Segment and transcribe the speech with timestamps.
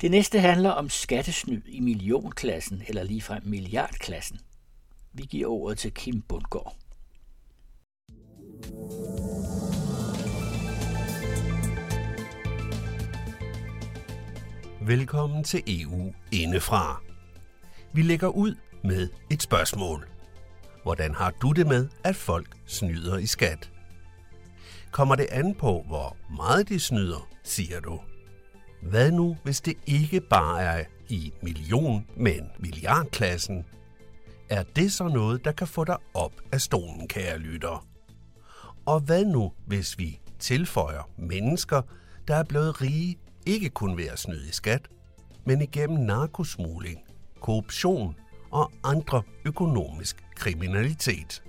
[0.00, 4.40] Det næste handler om skattesnyd i millionklassen eller ligefrem milliardklassen.
[5.12, 6.76] Vi giver ordet til Kim Bundgaard.
[14.86, 17.02] Velkommen til EU indefra.
[17.92, 18.54] Vi lægger ud
[18.84, 20.08] med et spørgsmål.
[20.82, 23.70] Hvordan har du det med, at folk snyder i skat?
[24.90, 28.00] Kommer det an på, hvor meget de snyder, siger du?
[28.82, 33.64] Hvad nu, hvis det ikke bare er i million, men milliardklassen?
[34.48, 37.86] Er det så noget, der kan få dig op af stolen, kære lytter?
[38.86, 41.82] Og hvad nu, hvis vi tilføjer mennesker,
[42.28, 44.88] der er blevet rige ikke kun ved at snyde i skat,
[45.44, 46.98] men igennem narkosmugling,
[47.40, 48.14] korruption
[48.50, 51.42] og andre økonomisk kriminalitet.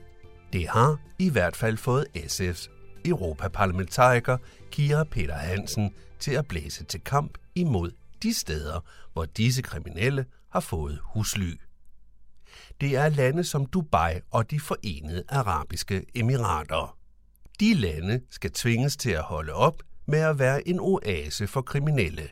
[0.53, 4.37] Det har i hvert fald fået SF's europaparlamentariker
[4.71, 7.91] Kira Peter Hansen til at blæse til kamp imod
[8.23, 8.79] de steder,
[9.13, 11.53] hvor disse kriminelle har fået husly.
[12.81, 16.97] Det er lande som Dubai og de forenede arabiske emirater.
[17.59, 22.29] De lande skal tvinges til at holde op med at være en oase for kriminelle.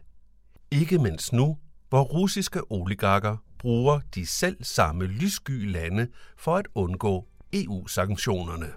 [0.71, 1.57] Ikke mindst nu,
[1.89, 8.67] hvor russiske oligarker bruger de selv samme lyssky lande for at undgå EU-sanktionerne.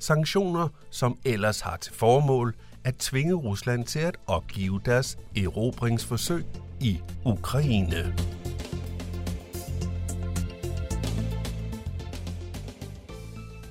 [0.00, 6.44] Sanktioner, som ellers har til formål at tvinge Rusland til at opgive deres erobringsforsøg
[6.80, 8.14] i Ukraine.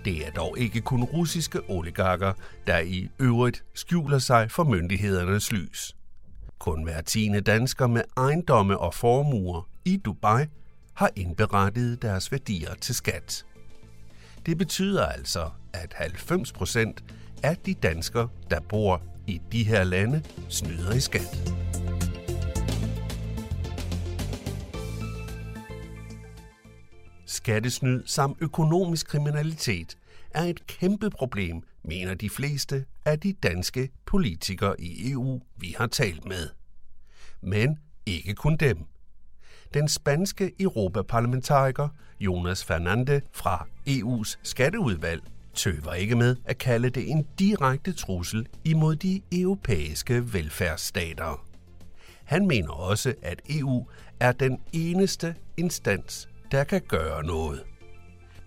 [0.05, 2.33] Det er dog ikke kun russiske oligarker,
[2.67, 5.95] der i øvrigt skjuler sig for myndighedernes lys.
[6.59, 10.45] Kun hver tiende dansker med ejendomme og formuer i Dubai
[10.93, 13.45] har indberettet deres værdier til skat.
[14.49, 17.03] Det betyder altså, at 90 procent
[17.43, 21.53] af de danskere, der bor i de her lande, snyder i skat.
[27.25, 29.97] Skattesnyd samt økonomisk kriminalitet
[30.31, 35.87] er et kæmpe problem, mener de fleste af de danske politikere i EU, vi har
[35.87, 36.49] talt med.
[37.41, 38.77] Men ikke kun dem.
[39.73, 41.87] Den spanske europaparlamentariker
[42.19, 45.21] Jonas Fernande fra EU's skatteudvalg
[45.53, 51.45] tøver ikke med at kalde det en direkte trussel imod de europæiske velfærdsstater.
[52.23, 53.85] Han mener også, at EU
[54.19, 57.63] er den eneste instans, der kan gøre noget.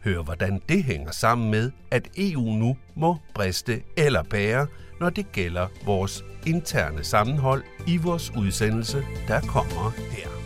[0.04, 4.66] Hør, hvordan det hænger sammen med, at EU nu må briste eller bære,
[5.00, 10.41] når det gælder vores interne sammenhold i vores udsendelse, der kommer her.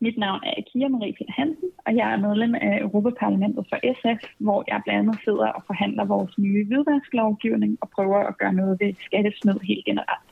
[0.00, 4.20] Mit navn er Kira Marie Peter Hansen, og jeg er medlem af Europaparlamentet for SF,
[4.38, 8.80] hvor jeg blandt andet sidder og forhandler vores nye hvidvasklovgivning og prøver at gøre noget
[8.80, 10.28] ved skattesnyd helt generelt.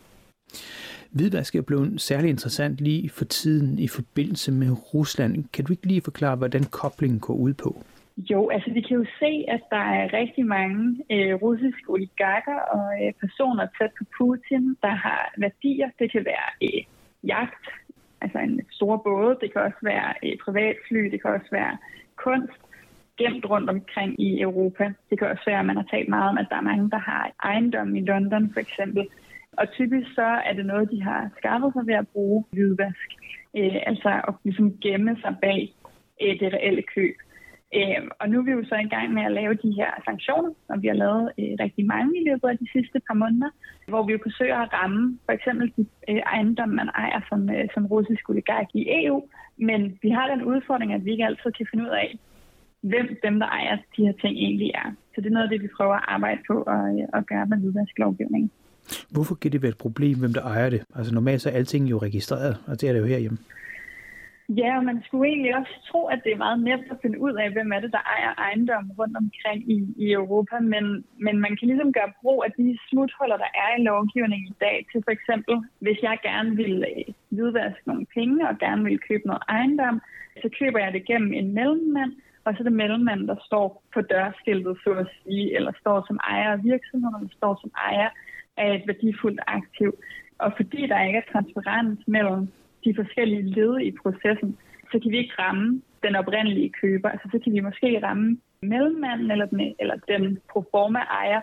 [1.11, 5.45] Hvidvask er blevet særlig interessant lige for tiden i forbindelse med Rusland.
[5.53, 7.71] Kan du ikke lige forklare, hvordan koblingen går ud på?
[8.31, 12.87] Jo, altså vi kan jo se, at der er rigtig mange øh, russiske oligarker og
[13.03, 15.89] øh, personer tæt på Putin, der har værdier.
[15.99, 16.83] Det kan være øh,
[17.25, 17.65] jagt,
[18.27, 21.75] altså en stor båd, det kan også være øh, privatfly, det kan også være
[22.25, 22.61] kunst
[23.21, 24.85] gemt rundt omkring i Europa.
[25.11, 26.99] Det kan også være, at man har talt meget om, at der er mange, der
[26.99, 29.09] har ejendom i London for eksempel.
[29.53, 33.09] Og typisk så er det noget, de har skaffet sig ved at bruge hvidvask.
[33.59, 35.75] Øh, altså at ligesom gemme sig bag
[36.23, 37.17] øh, det reelle køb.
[37.75, 40.53] Øh, og nu er vi jo så i gang med at lave de her sanktioner,
[40.67, 43.51] som vi har lavet øh, rigtig mange i løbet af de sidste par måneder,
[43.89, 47.67] hvor vi jo forsøger at ramme for eksempel de øh, ejendomme, man ejer som, øh,
[47.75, 49.19] som russisk oligark i EU.
[49.69, 52.19] Men vi har den udfordring, at vi ikke altid kan finde ud af,
[52.81, 54.89] hvem dem, der ejer de her ting egentlig er.
[55.13, 57.47] Så det er noget af det, vi prøver at arbejde på og, øh, og gøre
[57.47, 58.51] med hvidvasklovgivningen.
[59.11, 60.83] Hvorfor kan det være et problem, hvem der ejer det?
[60.97, 63.39] Altså normalt så er alting jo registreret, og det er det jo herhjemme.
[64.49, 67.33] Ja, og man skulle egentlig også tro, at det er meget nemt at finde ud
[67.33, 70.57] af, hvem er det, der ejer ejendommen rundt omkring i, i Europa.
[70.61, 74.57] Men, men man kan ligesom gøre brug af de smuthuller, der er i lovgivningen i
[74.61, 74.87] dag.
[74.93, 79.27] Til for eksempel, hvis jeg gerne vil øh, hvidvaske nogle penge og gerne vil købe
[79.27, 80.01] noget ejendom,
[80.43, 82.13] så køber jeg det gennem en mellemmand,
[82.45, 86.19] og så er det mellemmanden, der står på dørskiltet, så at sige, eller står som
[86.25, 88.11] ejer af virksomheden, eller står som ejer
[88.57, 89.91] af et værdifuldt aktiv.
[90.39, 92.49] Og fordi der ikke er transparens mellem
[92.87, 94.51] de forskellige led i processen,
[94.91, 97.09] så kan vi ikke ramme den oprindelige køber.
[97.09, 98.29] Altså så kan vi måske ramme
[98.63, 101.41] mellemmanden eller den, eller den proforma ejer,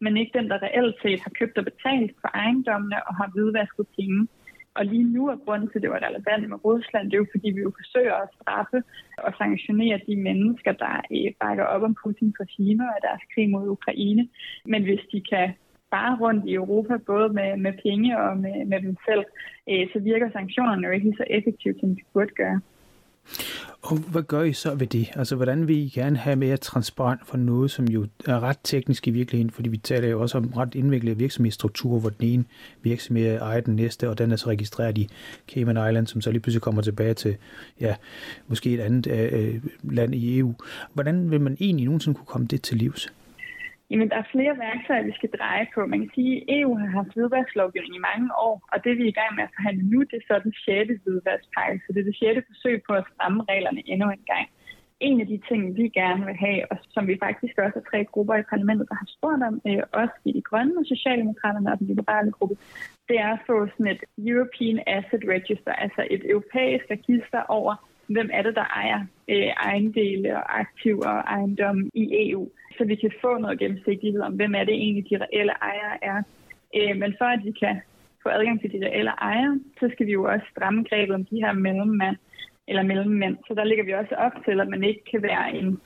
[0.00, 3.86] men ikke den, der reelt set har købt og betalt for ejendommene og har hvidvasket
[3.96, 4.28] penge.
[4.78, 7.32] Og lige nu er grunden til, at det var relevant med Rusland, det er jo
[7.34, 8.78] fordi, vi jo forsøger at straffe
[9.26, 13.68] og sanktionere de mennesker, der øh, bakker op om Putins regime og deres krig mod
[13.68, 14.28] Ukraine.
[14.72, 15.46] Men hvis de kan
[15.90, 19.24] bare rundt i Europa, både med, med penge og med, med dem selv,
[19.70, 22.60] øh, så virker sanktionerne jo ikke så effektivt, som de burde gøre.
[23.82, 25.10] Og hvad gør I så ved det?
[25.16, 29.08] Altså, hvordan vil I gerne have mere transparent for noget, som jo er ret teknisk
[29.08, 29.50] i virkeligheden?
[29.50, 32.44] Fordi vi taler jo også om ret indviklede virksomhedsstrukturer, hvor den ene
[32.82, 35.08] virksomhed ejer den næste, og den er så registreret i
[35.48, 37.36] Cayman Island, som så lige pludselig kommer tilbage til,
[37.80, 37.94] ja,
[38.48, 40.54] måske et andet øh, øh land i EU.
[40.92, 43.12] Hvordan vil man egentlig nogensinde kunne komme det til livs?
[43.90, 45.80] Jamen, der er flere værktøjer, vi skal dreje på.
[45.86, 49.12] Man kan sige, at EU har haft hvidvasklovgivning i mange år, og det vi er
[49.14, 51.78] i gang med at forhandle nu, det er så den sjette hvidvaskpakke.
[51.84, 54.46] Så det er det sjette forsøg på at stramme reglerne endnu en gang.
[55.00, 58.00] En af de ting, vi gerne vil have, og som vi faktisk også er tre
[58.12, 61.78] grupper i parlamentet, der har spurgt om, øh, også i de grønne og socialdemokraterne og
[61.78, 62.56] den liberale gruppe,
[63.08, 67.74] det er at få sådan et European Asset Register, altså et europæisk register over,
[68.08, 72.48] hvem er det, der ejer øh, ejendele og aktiver og ejendom i EU
[72.78, 76.18] så vi kan få noget gennemsigtighed om, hvem er det egentlig, de reelle ejere er.
[76.76, 77.80] Øh, men for at vi kan
[78.22, 81.42] få adgang til de reelle ejere, så skal vi jo også stramme grebet om de
[81.44, 82.16] her mellemmænd,
[82.68, 83.36] eller mellemmænd.
[83.48, 85.80] Så der ligger vi også op til, at man ikke kan være en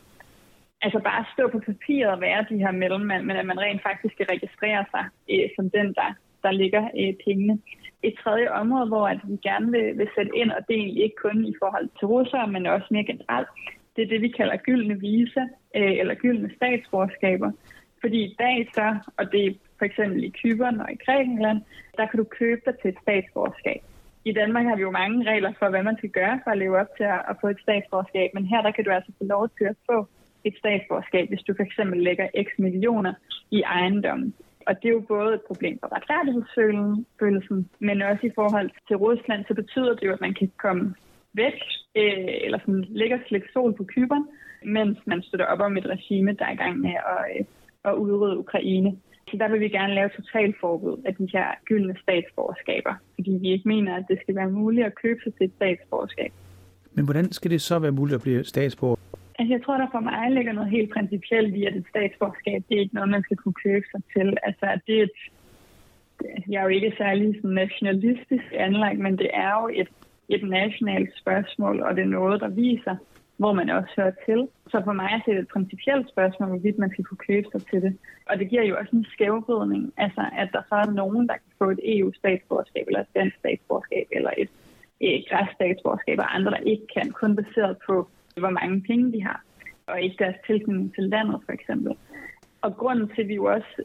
[0.82, 4.14] altså bare stå på papiret og være de her mellemmænd, men at man rent faktisk
[4.14, 6.10] skal registrere sig øh, som den, der,
[6.42, 7.58] der ligger øh, pengene.
[8.02, 11.04] Et tredje område, hvor at vi gerne vil, vil sætte ind, og det er egentlig
[11.04, 13.48] ikke kun i forhold til russere, men også mere generelt,
[13.96, 15.40] det er det, vi kalder gyldne visa
[15.76, 17.50] øh, eller gyldne statsborgerskaber.
[18.00, 21.60] Fordi i dag så, og det er for eksempel i Kyberen og i Grækenland,
[21.96, 23.80] der kan du købe dig til et statsborgerskab.
[24.24, 26.78] I Danmark har vi jo mange regler for, hvad man skal gøre for at leve
[26.80, 29.48] op til at, at få et statsborgerskab, men her der kan du altså få lov
[29.58, 30.08] til at få
[30.44, 33.14] et statsborgerskab, hvis du for eksempel lægger x millioner
[33.50, 34.34] i ejendommen.
[34.66, 39.44] Og det er jo både et problem for retfærdighedsfølelsen, men også i forhold til Rusland,
[39.48, 40.94] så betyder det jo, at man kan komme
[41.32, 41.58] væk,
[41.96, 44.26] øh, eller sådan ligger slik sol på kyberen,
[44.64, 47.44] mens man støtter op om et regime, der er i gang med at, øh,
[47.84, 48.96] at udrydde Ukraine.
[49.28, 53.68] Så der vil vi gerne lave totalforbud af de her gyldne statsborgerskaber, fordi vi ikke
[53.68, 56.32] mener, at det skal være muligt at købe sig til et statsborgerskab.
[56.94, 58.96] Men hvordan skal det så være muligt at blive statsborger?
[59.40, 62.76] Altså, jeg tror, der for mig ligger noget helt principielt i, at et statsborgerskab, det
[62.76, 64.36] er ikke noget, man skal kunne købe sig til.
[64.42, 65.18] Altså, det er et,
[66.48, 69.88] jeg er jo ikke særlig sådan nationalistisk anlagt, men det er jo et
[70.36, 72.96] et nationalt spørgsmål, og det er noget, der viser,
[73.36, 74.48] hvor man også hører til.
[74.70, 77.82] Så for mig er det et principielt spørgsmål, hvorvidt man skal kunne købe sig til
[77.82, 77.98] det.
[78.28, 81.52] Og det giver jo også en skævvridning, altså at der så er nogen, der kan
[81.58, 84.50] få et EU-statsborgerskab, eller et dansk statsborgerskab, eller et,
[85.00, 89.22] et græsstatsborgerskab, og andre, der ikke kan, kun baseret på, Altså, hvor mange penge de
[89.22, 89.40] har,
[89.86, 91.92] og ikke deres tilknytning til landet, for eksempel.
[92.60, 93.82] Og grunden til, at vi jo også,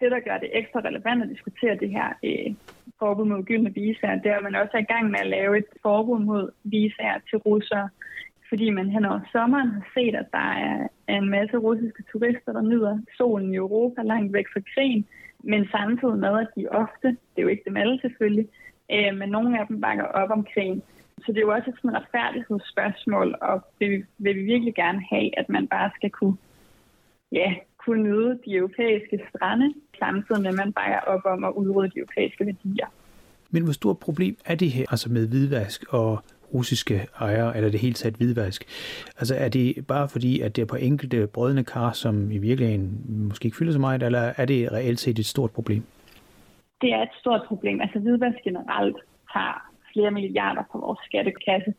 [0.00, 2.54] det der gør det ekstra relevant at diskutere det her øh,
[2.98, 5.58] forbud mod gyldne visager, det er, at man også er i gang med at lave
[5.58, 7.88] et forbud mod visager til russere,
[8.48, 12.62] fordi man hen over sommeren har set, at der er en masse russiske turister, der
[12.62, 15.06] nyder solen i Europa langt væk fra krigen,
[15.44, 18.48] men samtidig med, at de ofte, det er jo ikke dem alle selvfølgelig,
[18.92, 20.82] øh, men nogle af dem bakker op om krigen.
[21.18, 25.38] Så det er jo også et sådan retfærdighedsspørgsmål, og vil, vil vi virkelig gerne have,
[25.38, 26.36] at man bare skal kunne,
[27.32, 31.90] ja, kunne nyde de europæiske strande, samtidig med, at man bakker op om at udrydde
[31.90, 32.86] de europæiske værdier.
[33.50, 36.18] Men hvor stort problem er det her, altså med hvidvask og
[36.54, 38.64] russiske ejere, eller det helt taget hvidvask?
[39.18, 43.04] Altså er det bare fordi, at det er på enkelte brødende kar, som i virkeligheden
[43.08, 45.82] måske ikke fylder så meget, eller er det reelt set et stort problem?
[46.80, 47.80] Det er et stort problem.
[47.80, 48.96] Altså hvidvask generelt
[49.28, 51.74] har flere milliarder på vores skattekasse,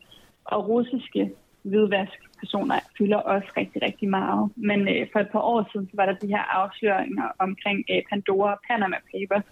[0.46, 1.32] og russiske
[1.70, 4.52] hvidvaskpersoner fylder også rigtig, rigtig meget.
[4.56, 8.02] Men øh, for et par år siden så var der de her afsløringer omkring øh,
[8.10, 9.48] Pandora og Panama Papers,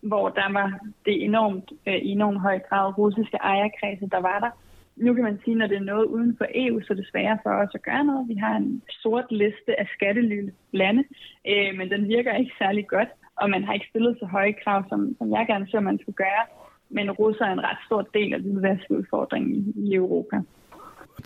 [0.00, 0.68] hvor der var
[1.06, 4.50] det enormt, øh, i enormt høj grad russiske ejerkredse, der var der.
[4.96, 7.38] Nu kan man sige, når det er noget uden for EU, så er det sværere
[7.42, 8.28] for os at gøre noget.
[8.28, 11.04] Vi har en sort liste af skattelylande,
[11.50, 13.08] øh, men den virker ikke særlig godt,
[13.40, 16.16] og man har ikke stillet så høje krav, som, som jeg gerne så, man skulle
[16.16, 16.44] gøre.
[16.90, 20.36] Men russer er en ret stor del af hvidvaskudfordringen i, i Europa.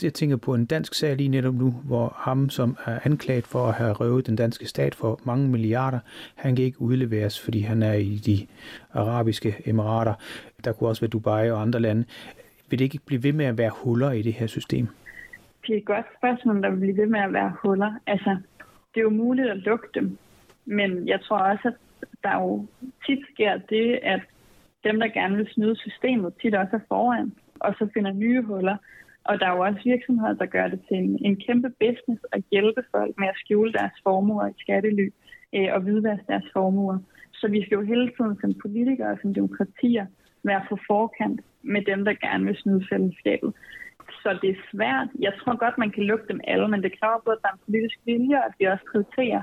[0.02, 3.67] Jeg tænker på en dansk sag lige netop nu, hvor ham, som er anklaget for
[3.67, 5.99] at have røvet den danske stat for mange milliarder,
[6.35, 8.47] han kan ikke udleveres, fordi han er i de
[8.93, 10.14] arabiske emirater.
[10.64, 12.05] Der kunne også være Dubai og andre lande.
[12.71, 14.88] Vil det ikke blive ved med at være huller i det her system?
[15.67, 17.93] Det er et godt spørgsmål, der vil blive ved med at være huller.
[18.07, 18.37] Altså,
[18.95, 20.19] det er jo muligt at lukke dem,
[20.64, 22.67] men jeg tror også, at der jo
[23.07, 24.21] tit sker det, at
[24.84, 28.76] dem, der gerne vil snyde systemet, tit også er foran, og så finder nye huller.
[29.25, 32.42] Og der er jo også virksomheder, der gør det til en, en kæmpe business at
[32.50, 35.08] hjælpe folk med at skjule deres formuer i skattely
[35.54, 36.99] øh, og hvidvaske deres formuer.
[37.32, 40.06] Så vi skal jo hele tiden som politikere og som demokratier
[40.42, 43.52] være på forkant med dem, der gerne vil snyde fællesskabet.
[44.22, 45.08] Så det er svært.
[45.18, 47.52] Jeg tror godt, man kan lukke dem alle, men det kræver både, at der er
[47.52, 49.42] en politisk vilje, og at vi også prioriterer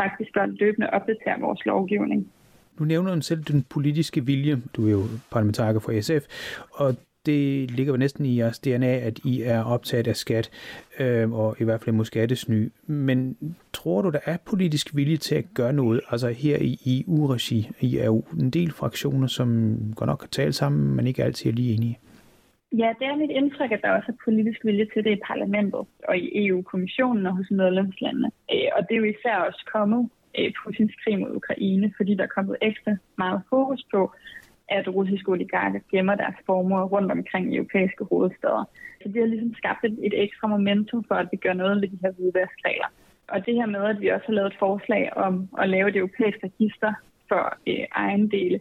[0.00, 2.32] faktisk godt løbende opdatere vores lovgivning.
[2.78, 4.62] Nu nævner du selv den politiske vilje.
[4.76, 6.26] Du er jo parlamentariker for SF,
[6.70, 10.50] og det ligger jo næsten i jeres DNA, at I er optaget af skat,
[11.00, 12.72] øh, og i hvert fald mod skattesny.
[12.86, 13.36] Men
[13.72, 17.70] tror du, der er politisk vilje til at gøre noget, altså her i EU-regi?
[17.80, 21.50] I er jo en del fraktioner, som godt nok kan tale sammen, men ikke altid
[21.50, 21.98] er lige enige.
[22.72, 25.80] Ja, det er mit indtryk, at der også er politisk vilje til det i parlamentet
[26.08, 28.30] og i EU-kommissionen og hos medlemslandene.
[28.52, 32.22] Øh, og det er jo især også kommet øh, Putins krig mod Ukraine, fordi der
[32.22, 34.12] er kommet ekstra meget fokus på,
[34.68, 38.64] at russiske oligarker gemmer deres formuer rundt omkring i europæiske hovedsteder.
[39.02, 41.88] Så det har ligesom skabt et, et ekstra momentum for, at vi gør noget med
[41.88, 42.90] de her hvidvaskregler.
[43.28, 45.96] Og det her med, at vi også har lavet et forslag om at lave et
[45.96, 46.92] europæisk register
[47.28, 48.60] for øh, ejendele,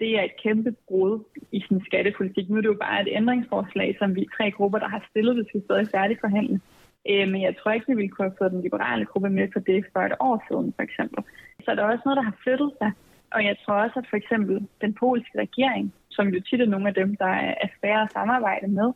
[0.00, 1.20] det er et kæmpe brud
[1.52, 2.48] i sin skattepolitik.
[2.48, 5.46] Nu er det jo bare et ændringsforslag, som vi tre grupper, der har stillet, det
[5.48, 6.60] skal stadig færdigforhandle.
[7.08, 9.58] Øh, men jeg tror ikke, vi ville kunne have fået den liberale gruppe med på
[9.58, 11.24] det for et år siden, for eksempel.
[11.64, 12.92] Så der er også noget, der har flyttet sig.
[13.34, 16.88] Og jeg tror også, at for eksempel den polske regering, som jo tit er nogle
[16.88, 18.92] af dem, der er svære at samarbejde med,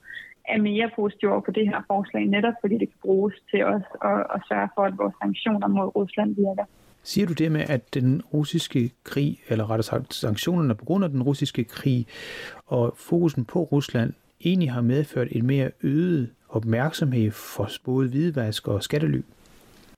[0.48, 3.82] er mere positive over på det her forslag, netop fordi det kan bruges til os
[4.04, 6.64] at, at sørge for, at vores sanktioner mod Rusland virker.
[7.02, 11.10] Siger du det med, at den russiske krig, eller rettere sagt sanktionerne på grund af
[11.10, 12.06] den russiske krig
[12.66, 14.12] og fokusen på Rusland,
[14.44, 19.22] egentlig har medført en mere øget opmærksomhed for både hvidvask og skattely?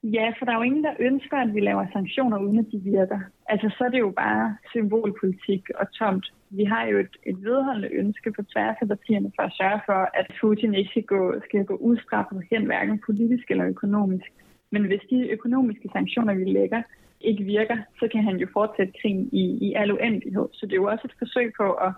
[0.03, 2.79] Ja, for der er jo ingen, der ønsker, at vi laver sanktioner, uden at de
[2.79, 3.19] virker.
[3.49, 6.33] Altså, så er det jo bare symbolpolitik og tomt.
[6.49, 10.01] Vi har jo et, et vedholdende ønske på tværs af partierne for at sørge for,
[10.19, 14.31] at Putin ikke skal gå, skal gå udstraffet hen, hverken politisk eller økonomisk.
[14.71, 16.81] Men hvis de økonomiske sanktioner, vi lægger,
[17.21, 20.45] ikke virker, så kan han jo fortsætte krigen i, i al uendelighed.
[20.53, 21.91] Så det er jo også et forsøg på at,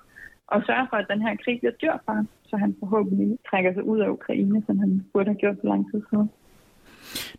[0.51, 3.73] og sørge for, at den her krig bliver dyr for ham, så han forhåbentlig trækker
[3.73, 6.29] sig ud af Ukraine, som han burde have gjort for lang tid siden.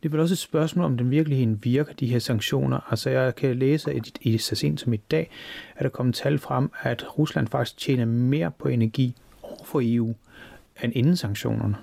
[0.02, 2.80] Det er vel også et spørgsmål, om den virkeligheden virker, de her sanktioner.
[2.90, 5.30] Altså jeg kan læse, at i så sent som i dag,
[5.76, 10.14] at der kommet tal frem, at Rusland faktisk tjener mere på energi over for EU,
[10.82, 11.76] end inden sanktionerne.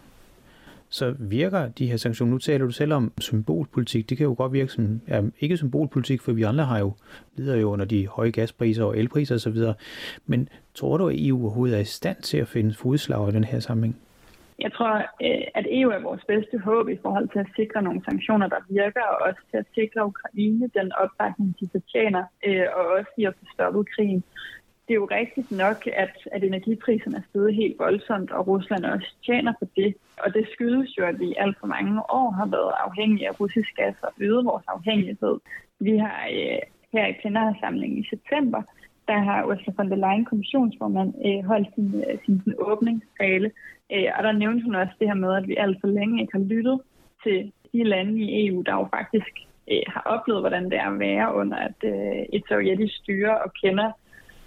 [0.90, 4.54] Så virker de her sanktioner, nu taler du selv om symbolpolitik, det kan jo godt
[4.54, 6.94] virke som, ja, ikke symbolpolitik, for vi andre har jo,
[7.36, 9.58] lider jo under de høje gaspriser og elpriser osv.,
[10.26, 13.44] men tror du, at EU overhovedet er i stand til at finde fodslag i den
[13.44, 13.98] her sammenhæng?
[14.60, 18.02] Jeg tror, øh, at EU er vores bedste håb i forhold til at sikre nogle
[18.10, 22.86] sanktioner, der virker, og også til at sikre Ukraine den opbakning, de fortjener, øh, og
[22.86, 24.24] også i at få stoppet krigen.
[24.88, 29.10] Det er jo rigtigt nok, at, at energipriserne er steget helt voldsomt, og Rusland også
[29.26, 29.96] tjener på det.
[30.24, 33.40] Og det skyldes jo, at vi i alt for mange år har været afhængige af
[33.40, 35.36] russisk gas og øget vores afhængighed.
[35.80, 36.60] Vi har øh,
[36.94, 38.62] her i plenarsamlingen i september
[39.08, 43.52] der har Ursula von der Leyen, kommissionsformand, øh, holdt sin, øh, sin, sin åbningstale.
[43.94, 46.38] Øh, og der nævnte hun også det her med, at vi alt for længe ikke
[46.38, 46.78] har lyttet
[47.24, 49.34] til de lande i EU, der jo faktisk
[49.72, 53.50] øh, har oplevet, hvordan det er at være under et, øh, et sovjetisk styre og
[53.62, 53.92] kender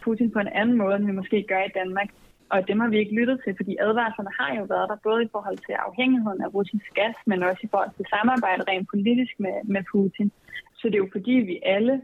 [0.05, 2.09] Putin på en anden måde, end vi måske gør i Danmark.
[2.55, 5.33] Og dem har vi ikke lyttet til, fordi advarslerne har jo været der, både i
[5.33, 9.57] forhold til afhængigheden af russisk gas, men også i forhold til samarbejde rent politisk med,
[9.65, 10.33] med Putin.
[10.79, 12.03] Så det er jo fordi, vi alle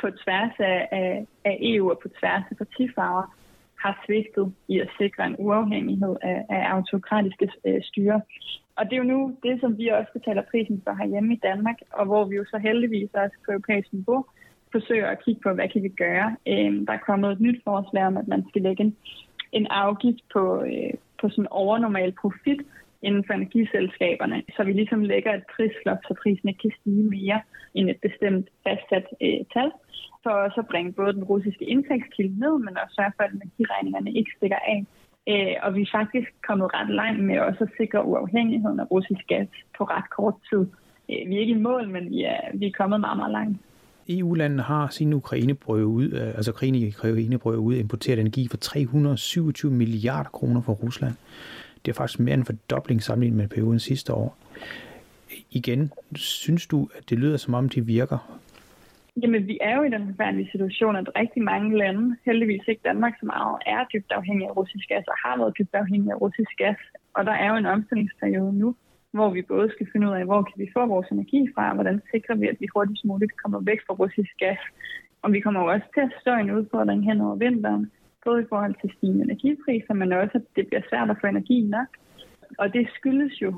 [0.00, 3.26] på tværs af, af, af EU og på tværs af partifarver
[3.84, 8.20] har svigtet i at sikre en uafhængighed af, af autokratiske øh, styre.
[8.76, 11.78] Og det er jo nu det, som vi også betaler prisen for herhjemme i Danmark,
[11.92, 14.24] og hvor vi jo så heldigvis også på europæisk niveau
[14.76, 16.28] forsøger at kigge på, hvad kan vi gøre.
[16.52, 18.96] Øh, der er kommet et nyt forslag om, at man skal lægge en,
[19.52, 22.60] en afgift på, øh, på sådan overnormal profit
[23.02, 27.40] inden for energiselskaberne, så vi ligesom lægger et prisloft, så prisen ikke kan stige mere
[27.74, 29.70] end et bestemt fastsat øh, tal,
[30.22, 34.12] for også at bringe både den russiske indtægtskilde ned, men også sørge for, at energiregningerne
[34.18, 34.78] ikke stikker af.
[35.32, 39.24] Øh, og vi er faktisk kommet ret langt med også at sikre uafhængigheden af russisk
[39.28, 40.62] gas på ret kort tid.
[41.10, 43.58] Øh, vi er ikke i mål, men vi er, vi er kommet meget, meget langt.
[44.08, 48.56] EU-landene har sin Ukraine-brød ud, øh, altså krigen i Ukraine brød ud, importeret energi for
[48.56, 51.14] 327 milliarder kroner fra Rusland.
[51.84, 54.36] Det er faktisk mere end en fordobling sammenlignet med perioden sidste år.
[55.50, 58.40] Igen, synes du, at det lyder som om, de virker?
[59.22, 63.14] Jamen, vi er jo i den forfærdelige situation, at rigtig mange lande, heldigvis ikke Danmark
[63.20, 66.50] så meget, er dybt afhængige af russisk gas og har været dybt afhængige af russisk
[66.58, 66.76] gas.
[67.14, 68.74] Og der er jo en omstillingsperiode nu,
[69.16, 71.74] hvor vi både skal finde ud af, hvor kan vi få vores energi fra, og
[71.74, 74.62] hvordan sikrer vi, at vi hurtigst muligt kommer væk fra russisk gas.
[75.22, 77.90] Og vi kommer jo også til at stå en udfordring hen over vinteren,
[78.24, 81.58] både i forhold til stigende energipriser, men også, at det bliver svært at få energi
[81.76, 81.90] nok.
[82.58, 83.50] Og det skyldes jo,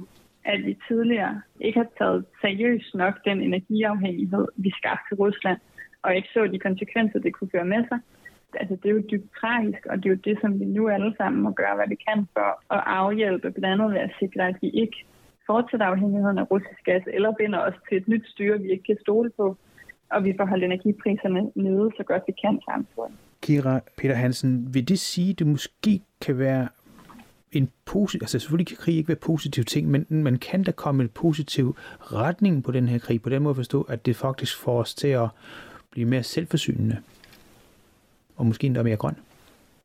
[0.44, 5.58] at vi tidligere ikke har taget seriøst nok den energiafhængighed, vi skabte til Rusland,
[6.02, 8.00] og ikke så de konsekvenser, det kunne føre med sig.
[8.60, 11.14] Altså, det er jo dybt tragisk, og det er jo det, som vi nu alle
[11.16, 14.56] sammen må gøre, hvad vi kan for at afhjælpe, blandt andet ved at sikre, at
[14.60, 15.04] vi ikke
[15.50, 18.98] fortsætter afhængigheden af russisk gas, eller binder os til et nyt styre, vi ikke kan
[19.00, 19.56] stole på,
[20.14, 23.10] og vi får holdt energipriserne nede så godt vi kan samtidig.
[23.42, 26.68] Kira Peter Hansen, vil det sige, at det måske kan være
[27.52, 31.02] en positiv, altså selvfølgelig kan krig ikke være positiv ting, men man kan da komme
[31.02, 34.58] en positiv retning på den her krig, på den måde at forstå, at det faktisk
[34.58, 35.28] får os til at
[35.90, 36.96] blive mere selvforsynende,
[38.36, 39.16] og måske endda mere grøn.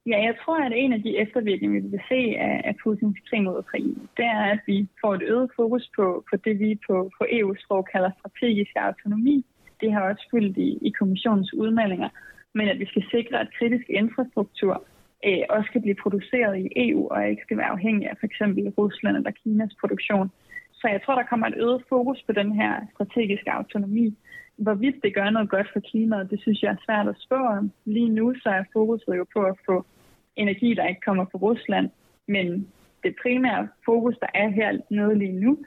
[0.05, 3.43] Ja, jeg tror, at en af de eftervirkninger, vi vil se af, af Putins krig
[3.43, 7.11] mod Ukraine, det er, at vi får et øget fokus på, på det, vi på,
[7.17, 9.45] på EU-sprog kalder strategisk autonomi.
[9.81, 12.09] Det har også fyldt i, i kommissionens udmeldinger,
[12.53, 14.83] men at vi skal sikre, at kritisk infrastruktur
[15.25, 18.41] øh, også kan blive produceret i EU og ikke skal være afhængig af f.eks.
[18.77, 20.31] Rusland eller Kinas produktion.
[20.73, 24.17] Så jeg tror, der kommer et øget fokus på den her strategiske autonomi.
[24.57, 27.71] Hvorvidt det gør noget godt for klimaet, det synes jeg er svært at spå om.
[27.85, 29.85] Lige nu så er fokuset jo på at få
[30.35, 31.89] energi, der ikke kommer fra Rusland.
[32.27, 32.67] Men
[33.03, 35.57] det primære fokus, der er her nede lige nu,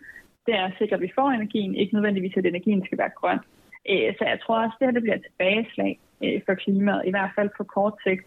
[0.46, 3.38] det er at sikre, at vi får energien, ikke nødvendigvis, at energien skal være grøn.
[3.90, 7.02] Øh, så jeg tror også, at det her det bliver et tilbageslag øh, for klimaet,
[7.06, 8.26] i hvert fald på kort sigt.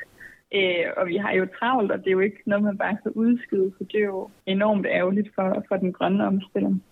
[0.53, 3.12] Øh, og vi har jo travlt, og det er jo ikke noget, man bare kan
[3.12, 6.84] udskyde, for det er jo enormt ærgerligt for, for den grønne omstilling.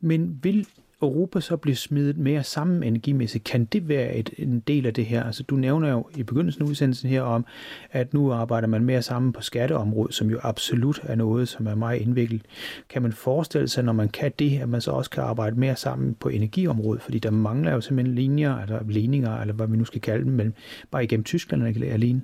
[0.00, 0.66] Men vil
[1.02, 3.44] Europa så bliver smidt mere sammen energimæssigt?
[3.44, 5.22] Kan det være et, en del af det her?
[5.24, 7.46] Altså, du nævner jo i begyndelsen af udsendelsen her om,
[7.90, 11.74] at nu arbejder man mere sammen på skatteområdet, som jo absolut er noget, som er
[11.74, 12.42] meget indviklet.
[12.88, 15.76] Kan man forestille sig, når man kan det, at man så også kan arbejde mere
[15.76, 17.02] sammen på energiområdet?
[17.02, 20.32] Fordi der mangler jo simpelthen linjer, eller ligninger, eller hvad vi nu skal kalde dem,
[20.32, 20.54] mellem,
[20.90, 22.22] bare igennem Tyskland alene.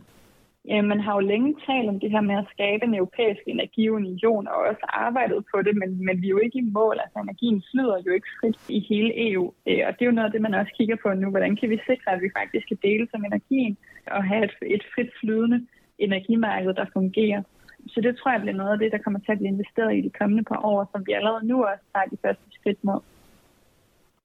[0.68, 4.54] Man har jo længe talt om det her med at skabe en europæisk energiunion og
[4.54, 6.96] også arbejdet på det, men, men vi er jo ikke i mål.
[7.02, 10.26] Altså energien flyder jo ikke frit i hele EU, øh, og det er jo noget
[10.26, 11.30] af det, man også kigger på nu.
[11.30, 14.84] Hvordan kan vi sikre, at vi faktisk kan dele som energien og have et, et
[14.94, 15.66] frit flydende
[15.98, 17.42] energimarked, der fungerer?
[17.86, 20.00] Så det tror jeg bliver noget af det, der kommer til at blive investeret i
[20.00, 23.00] de kommende par år, som vi allerede nu også tager de første skridt mod.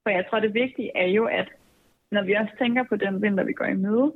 [0.03, 1.49] For jeg tror, det vigtige er jo, at
[2.11, 4.11] når vi også tænker på den vinter, vi går i møde,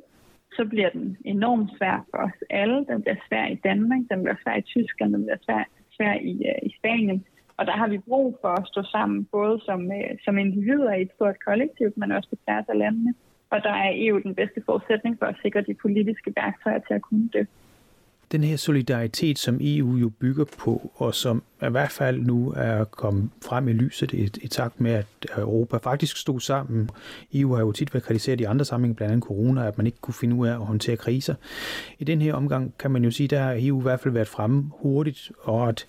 [0.57, 2.85] så bliver den enormt svær for os alle.
[2.89, 5.63] Den bliver svær i Danmark, den bliver svær i Tyskland, den bliver svær,
[5.96, 7.25] svær i, uh, i Spanien.
[7.57, 11.01] Og der har vi brug for at stå sammen, både som, uh, som individer i
[11.01, 13.13] et stort kollektiv, men også på tværs af landene.
[13.50, 17.01] Og der er EU den bedste forudsætning for at sikre de politiske værktøjer til at
[17.01, 17.48] kunne det
[18.33, 22.83] den her solidaritet, som EU jo bygger på, og som i hvert fald nu er
[22.83, 25.05] kommet frem i lyset i, i takt med, at
[25.37, 26.89] Europa faktisk stod sammen.
[27.33, 29.98] EU har jo tit været kritiseret i andre sammenhænge, blandt andet corona, at man ikke
[30.01, 31.35] kunne finde ud af at håndtere kriser.
[32.00, 34.27] I den her omgang kan man jo sige, der har EU i hvert fald været
[34.27, 35.85] fremme hurtigt, og at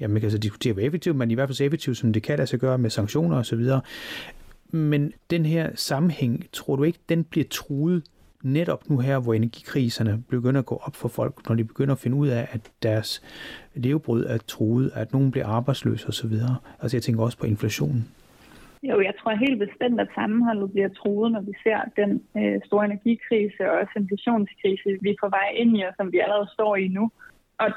[0.00, 2.22] ja, man kan så diskutere, hvor effektivt, men i hvert fald så effektivt, som det
[2.22, 3.66] kan lade sig gøre med sanktioner osv.
[4.70, 8.02] Men den her sammenhæng, tror du ikke, den bliver truet
[8.42, 11.98] netop nu her, hvor energikriserne begynder at gå op for folk, når de begynder at
[11.98, 13.22] finde ud af, at deres
[13.74, 16.32] levebrød er truet, at nogen bliver arbejdsløse osv.
[16.82, 18.08] Altså jeg tænker også på inflationen.
[18.82, 22.84] Jo, jeg tror helt bestemt, at sammenholdet bliver truet, når vi ser den øh, store
[22.84, 26.76] energikrise og også inflationskrise, vi er på vej ind i, og som vi allerede står
[26.76, 27.10] i nu.
[27.58, 27.68] Og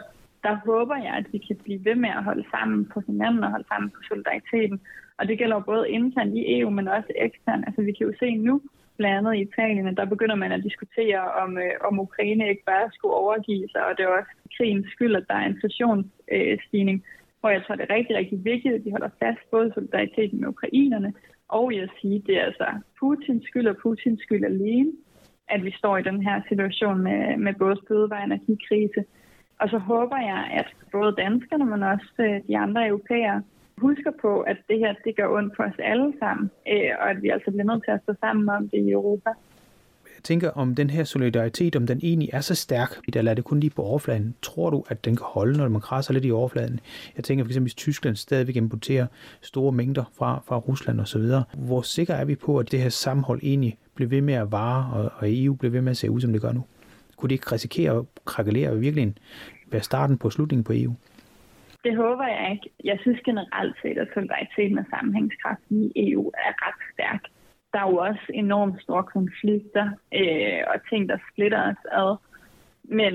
[0.43, 3.51] der håber jeg, at vi kan blive ved med at holde sammen på hinanden og
[3.51, 4.79] holde sammen på solidariteten.
[5.17, 7.65] Og det gælder både internt i EU, men også eksternt.
[7.67, 8.61] Altså vi kan jo se nu,
[8.97, 12.91] blandt andet i Italien, der begynder man at diskutere, om, øh, om Ukraine ikke bare
[12.93, 17.49] skulle overgive sig, og det er også krigens skyld, at der er inflationsstigning, øh, hvor
[17.49, 21.13] jeg tror, det er rigtig, rigtig vigtigt, at vi holder fast både solidariteten med ukrainerne,
[21.47, 22.67] og jeg siger, det er altså
[22.99, 24.91] Putins skyld og Putins skyld alene,
[25.47, 29.05] at vi står i den her situation med, med både fødevare- og energikrise.
[29.59, 33.43] Og så håber jeg, at både danskerne, men også øh, de andre europæere,
[33.77, 37.21] husker på, at det her det gør ondt på os alle sammen, øh, og at
[37.21, 39.29] vi altså bliver nødt til at stå sammen om det i Europa.
[40.23, 43.43] Jeg tænker, om den her solidaritet, om den egentlig er så stærk, eller er det
[43.43, 44.35] kun lige på overfladen.
[44.41, 46.79] Tror du, at den kan holde, når man krasser lidt i overfladen?
[47.15, 49.07] Jeg tænker fx, hvis Tyskland stadigvæk importerer
[49.41, 51.21] store mængder fra, fra Rusland osv.
[51.57, 54.93] Hvor sikker er vi på, at det her sammenhold egentlig bliver ved med at vare,
[54.93, 56.63] og, og EU bliver ved med at se ud, som det gør nu?
[57.17, 59.13] Kunne det ikke risikere at krakelere og virkelig
[59.71, 60.95] være starten på slutningen på EU?
[61.83, 62.69] Det håber jeg ikke.
[62.83, 67.21] Jeg synes generelt set, at solidariteten og sammenhængskraften i EU er ret stærk.
[67.73, 69.85] Der er jo også enormt store konflikter
[70.19, 72.15] øh, og ting, der splitter os ad.
[72.83, 73.13] Men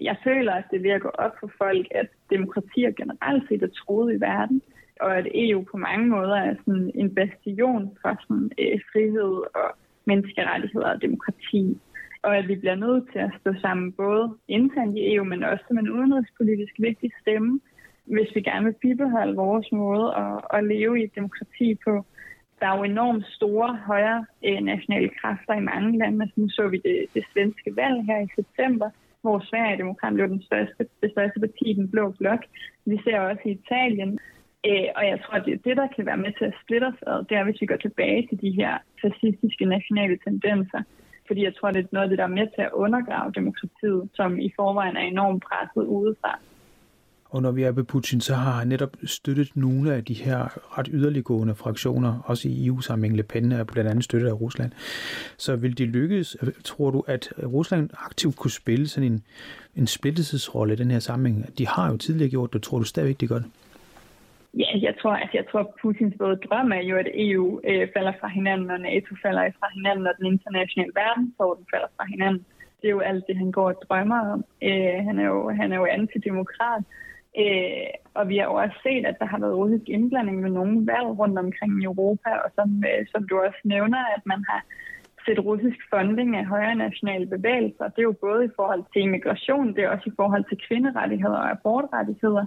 [0.00, 3.62] jeg føler, at det er ved at gå op for folk, at demokratier generelt set
[3.62, 4.62] er troet i verden,
[5.00, 9.68] og at EU på mange måder er sådan en bastion for sådan, øh, frihed og
[10.04, 11.78] menneskerettigheder og demokrati.
[12.22, 15.64] Og at vi bliver nødt til at stå sammen både internt i EU, men også
[15.68, 17.60] som en udenrigspolitisk vigtig stemme
[18.04, 22.04] hvis vi gerne vil bibeholde vores måde at, at leve i et demokrati på.
[22.60, 26.30] der er jo enormt store højre øh, nationale kræfter i mange lande.
[26.36, 28.90] Nu så vi det, det svenske valg her i september,
[29.22, 32.42] hvor Sverige Demokrat blev den største, det største parti i den blå blok.
[32.84, 34.18] Vi ser også i Italien.
[34.66, 37.02] Øh, og jeg tror, at det, det, der kan være med til at splitte os
[37.06, 40.82] ad, det er, hvis vi går tilbage til de her fascistiske nationale tendenser.
[41.26, 44.02] Fordi jeg tror, det er noget af det, der er med til at undergrave demokratiet,
[44.14, 46.38] som i forvejen er enormt presset udefra.
[47.32, 50.38] Og når vi er ved Putin, så har han netop støttet nogle af de her
[50.78, 53.16] ret yderliggående fraktioner, også i EU-sammenhæng.
[53.16, 54.72] Le Pen er blandt andet støttet af Rusland.
[55.36, 59.22] Så vil det lykkes, tror du, at Rusland aktivt kunne spille sådan en,
[59.76, 61.58] en splittelsesrolle i den her sammenhæng?
[61.58, 62.62] De har jo tidligere gjort det.
[62.62, 63.50] Tror du stadigvæk, de gør det?
[64.54, 68.12] Ja, jeg tror, at jeg tror, Putins både drøm er jo, at EU øh, falder
[68.20, 72.44] fra hinanden, og NATO falder fra hinanden, og den internationale verdensorden falder fra hinanden.
[72.80, 74.44] Det er jo alt det, han går og drømmer om.
[74.62, 76.84] Øh, han, er jo, han er jo antidemokrat.
[77.38, 80.86] Øh, og vi har jo også set, at der har været russisk indblanding med nogle
[80.92, 84.60] valg rundt omkring i Europa, og som, øh, som du også nævner, at man har
[85.26, 87.84] set russisk funding af højre nationale bevægelser.
[87.88, 91.36] Det er jo både i forhold til immigration, det er også i forhold til kvinderettigheder
[91.36, 92.44] og abortrettigheder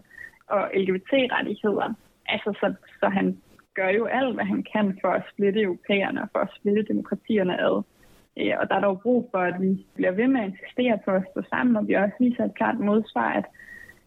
[0.47, 1.93] og LGBT-rettigheder.
[2.27, 3.37] Altså, så, så han
[3.73, 7.61] gør jo alt, hvad han kan for at splitte europæerne og for at splitte demokratierne
[7.61, 7.83] ad.
[8.39, 11.11] Øh, og der er dog brug for, at vi bliver ved med at insistere på
[11.11, 13.45] at stå sammen, og vi også viser et klart modsvar, at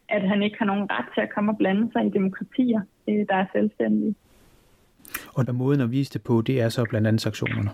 [0.09, 3.27] at han ikke har nogen ret til at komme og blande sig i demokratier, øh,
[3.29, 4.15] der er selvstændige.
[5.35, 7.71] Og der måden at vise det på, det er så blandt andet sanktionerne?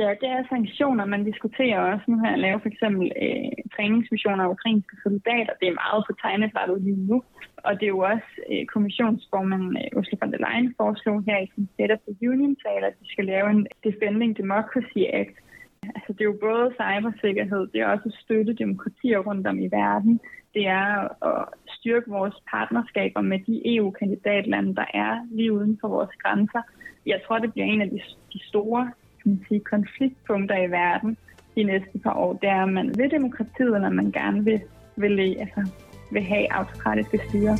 [0.00, 1.04] Ja, det er sanktioner.
[1.04, 5.52] Man diskuterer også nu her at lave for eksempel øh, træningsmissioner af ukrainske soldater.
[5.60, 7.22] Det er meget på tegnebrættet lige nu.
[7.66, 11.50] Og det er jo også øh, kommissionsformanden øh, Ursula von der Leyen foreslog her i
[11.54, 15.36] sin State of the Union-tale, at vi skal lave en Defending Democracy Act.
[15.82, 19.66] Altså, det er jo både cybersikkerhed, det er også at støtte demokratier rundt om i
[19.66, 20.20] verden
[20.54, 20.88] det er
[21.30, 26.62] at styrke vores partnerskaber med de EU-kandidatlande, der er lige uden for vores grænser.
[27.06, 28.00] Jeg tror, det bliver en af de,
[28.32, 28.92] de store
[29.22, 31.16] kan man sige, konfliktpunkter i verden
[31.54, 32.32] de næste par år.
[32.32, 34.60] Det er, at man vil demokratiet, eller man gerne vil,
[34.96, 35.70] vil, altså,
[36.12, 37.56] vil have autokratiske styre.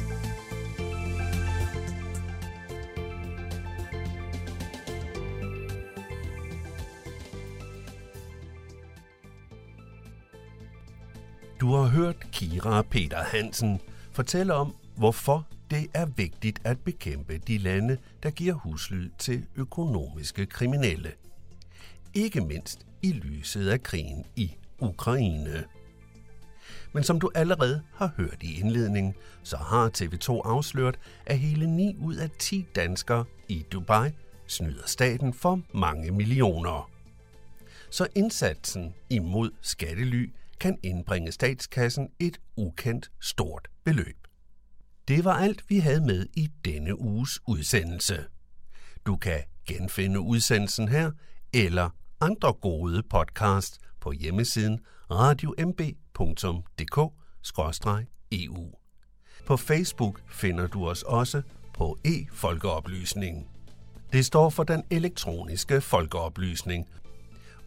[11.93, 13.81] Hørt Kira Peter Hansen
[14.13, 20.47] fortælle om, hvorfor det er vigtigt at bekæmpe de lande, der giver huslyd til økonomiske
[20.47, 21.13] kriminelle.
[22.15, 25.65] Ikke mindst i lyset af krigen i Ukraine.
[26.93, 31.97] Men som du allerede har hørt i indledningen, så har TV2 afsløret, at hele 9
[32.01, 34.11] ud af 10 danskere i Dubai
[34.47, 36.91] snyder staten for mange millioner.
[37.91, 40.31] Så indsatsen imod skattely
[40.63, 44.27] kan indbringe statskassen et ukendt stort beløb.
[45.09, 48.25] Det var alt, vi havde med i denne uges udsendelse.
[49.07, 51.11] Du kan genfinde udsendelsen her
[51.53, 55.93] eller andre gode podcast på hjemmesiden radiomb.dk-eu.
[58.33, 58.49] E
[59.47, 61.43] på Facebook finder du os også
[61.75, 63.49] på e-folkeoplysning.
[64.13, 66.89] Det står for den elektroniske folkeoplysning.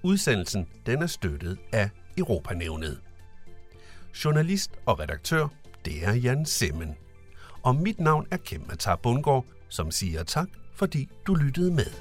[0.03, 2.99] Udsendelsen den er støttet af Europanævnet.
[4.25, 5.47] Journalist og redaktør,
[5.85, 6.95] det er Jan Simmen.
[7.63, 11.91] Og mit navn er Kim Matar Bundgaard, som siger tak, fordi du lyttede med.